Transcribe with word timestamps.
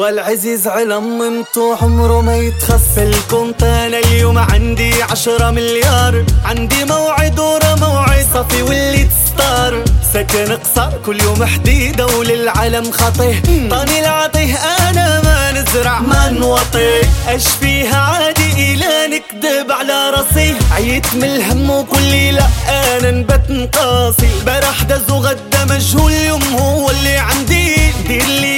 والعزيز 0.00 0.68
على 0.68 1.00
ممتو 1.00 1.74
عمره 1.82 2.20
ما 2.20 2.36
يتخف 2.36 2.98
الكونتانا 2.98 3.98
اليوم 3.98 4.38
عندي 4.38 5.02
عشرة 5.02 5.50
مليار 5.50 6.24
عندي 6.44 6.84
موعد 6.84 7.38
ورا 7.38 7.74
موعد. 7.74 8.26
صفي 8.34 8.62
واللي 8.62 9.04
تستار 9.04 9.84
سكن 10.14 10.56
قصار. 10.56 10.92
كل 11.06 11.22
يوم 11.22 11.44
حديدة 11.44 12.06
وللعالم 12.06 12.90
خطيه. 12.90 13.42
طاني 13.70 14.00
العطيه 14.00 14.54
أنا 14.54 15.22
ما 15.24 15.52
نزرع 15.52 16.00
ما 16.00 16.28
نوطي. 16.28 17.00
اش 17.28 17.48
فيها 17.60 17.96
عادي 17.96 18.52
إلى 18.52 19.06
نكذب 19.06 19.72
على 19.72 20.10
راسي. 20.10 20.56
عيت 20.72 21.14
من 21.14 21.24
الهم 21.24 21.70
وكل 21.70 22.34
لا 22.34 22.46
أنا 22.68 23.10
نبت 23.10 23.50
نقاسي 23.50 24.28
البارح 24.38 24.82
دز 24.82 25.10
وغدا 25.10 25.64
مجهول 25.70 26.12
اليوم 26.12 26.42
هو 26.42 26.90
اللي 26.90 27.16
عندي. 27.16 27.76
دير 28.08 28.26
لي 28.26 28.49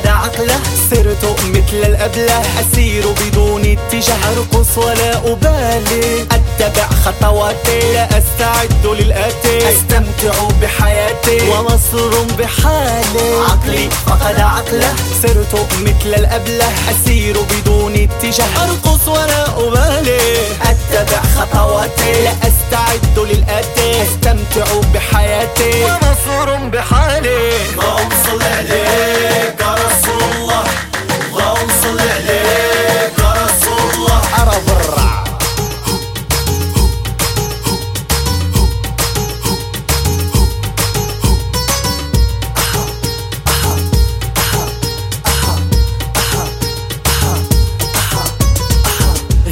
فقد 0.00 0.08
عقله 0.08 0.60
صرت 0.90 1.40
مثل 1.44 1.86
الأبلة 1.88 2.42
أسير 2.60 3.04
بدون 3.06 3.64
اتجاه 3.64 4.16
أرقص 4.32 4.78
ولا 4.78 5.32
أبالي. 5.32 6.22
أتبع 6.22 6.88
خطواتي 7.04 7.92
لا 7.92 8.18
أستعد 8.18 8.86
للآتي. 8.86 9.58
أستمتع 9.68 10.48
بحياتي 10.62 11.50
ومصر 11.50 12.22
بحالي. 12.38 13.30
عقلي 13.50 13.88
فقد 14.06 14.40
عقله 14.40 14.94
صرت 15.22 15.68
مثل 15.80 16.14
الأبلة 16.14 16.68
أسير 16.90 17.36
بدون 17.40 17.94
اتجاه 17.94 18.64
أرقص 18.64 19.08
ولا 19.08 19.46
أبالي. 19.58 20.20
أتبع 20.62 21.22
خطواتي 21.36 22.24
لا 22.24 22.32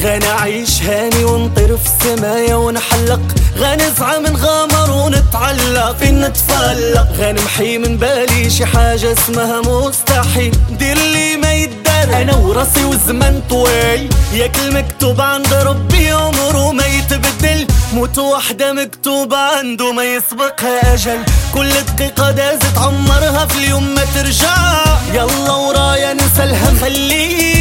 غنعيش 0.08 0.82
هاني 0.82 1.24
ونطير 1.24 1.76
في 1.76 1.86
السمايا 1.86 2.54
ونحلق. 2.54 3.20
غنسعى 3.58 4.18
من 4.18 4.36
غامر 4.36 4.90
ونتعلق. 4.90 5.96
فين 5.96 6.20
نتفلق. 6.20 7.08
غنمحي 7.18 7.78
من 7.78 7.96
بالي 7.96 8.50
شي 8.50 8.66
حاجة 8.66 9.12
اسمها 9.12 9.60
مستحيل. 9.60 10.54
دير 10.70 10.96
لي 10.96 11.36
ما 11.36 11.54
يدار. 11.54 12.22
أنا 12.22 12.36
وراسي 12.36 12.84
والزمن 12.84 13.42
طويل. 13.50 14.08
ياك 14.32 14.58
المكتوب 14.58 15.20
عند 15.20 15.52
ربي 15.54 16.10
عمره 16.10 16.72
ما 16.72 16.86
يتبدل. 16.86 17.66
موت 17.92 18.18
واحدة 18.18 18.72
مكتوبة 18.72 19.36
عنده 19.36 19.92
ما 19.92 20.04
يسبقها 20.04 20.94
أجل. 20.94 21.18
كل 21.54 21.70
دقيقة 21.70 22.30
دازت 22.30 22.78
عمرها 22.78 23.46
في 23.46 23.58
اليوم 23.58 23.94
ما 23.94 24.04
ترجع. 24.14 24.84
يلا 25.14 25.52
ورايا 25.52 26.12
ننسى 26.12 26.42
الهم 26.44 26.76
عقله 26.82 27.57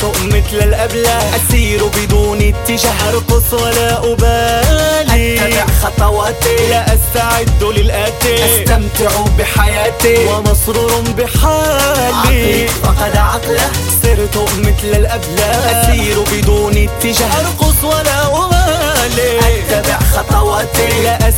صرت 0.00 0.16
مثل 0.26 0.64
الأبلة. 0.64 1.36
أسير 1.36 1.84
بدون 1.86 2.38
اتجاه 2.42 3.08
أرقص 3.08 3.52
ولا 3.52 4.12
أبالي. 4.12 5.36
أتبع 5.40 5.66
خطواتي. 5.82 6.56
لا 6.70 6.94
أستعد 6.94 7.64
للآتي. 7.64 8.44
أستمتع 8.44 9.10
بحياتي. 9.38 10.26
ومسرور 10.26 11.00
بحالي. 11.18 12.12
عقلي 12.12 12.68
فقد 12.68 13.16
عقله. 13.16 13.70
صرت 14.02 14.48
مثل 14.58 14.96
الأبلة. 14.98 15.44
أسير 15.44 16.20
بدون 16.32 16.88
اتجاه 16.88 17.40
أرقص 17.40 17.84
ولا 17.84 18.26
أبالي. 18.26 19.38
أتبع 19.38 19.98
خطواتي. 19.98 21.02
لا 21.04 21.16
أستعد 21.16 21.35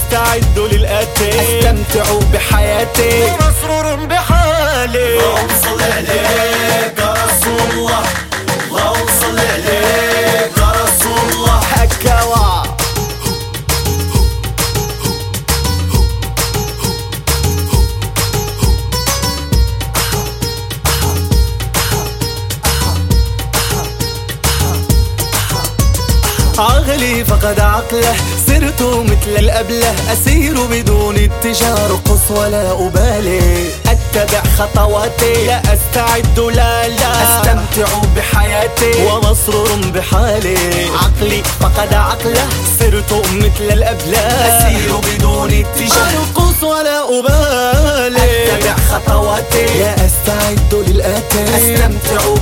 عقلي 26.58 27.24
فقد 27.24 27.60
عقله. 27.60 28.14
صرت 28.46 28.82
مثل 28.82 29.38
الأبلة 29.38 29.94
أسير 30.12 30.66
بدون 30.66 31.16
اتجاه 31.16 31.86
أرقص 31.86 32.30
ولا 32.30 32.72
أبالي. 32.72 33.68
أتبع 33.86 34.42
خطواتي 34.58 35.46
لا 35.46 35.60
أستعد 35.60 36.38
لا 36.38 36.88
لا. 36.88 37.12
أستمتع 37.22 37.88
بحياتي 38.16 39.06
ومسرور 39.06 39.68
بحالي. 39.94 40.58
عقلي 41.02 41.42
فقد 41.60 41.94
عقله 41.94 42.48
صرت 42.80 43.12
مثل 43.32 43.72
الأبلة. 43.72 44.18
أسير 44.18 44.96
بدون 44.96 45.50
اتجاه 45.50 46.02
أرقص 46.02 46.62
ولا 46.62 47.18
أبالي. 47.18 48.54
أتبع 48.54 48.76
خطواتي 48.90 49.66
لا 49.78 49.94
أستعد 49.94 50.74
للآتي. 50.74 51.44
أستمتع 51.56 52.37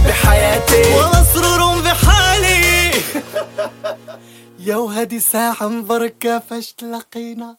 يا 4.66 4.77
وهدي 4.77 5.21
ساعة 5.21 5.69
مبركة 5.69 6.38
فاش 6.38 6.72
تلاقينا 6.72 7.59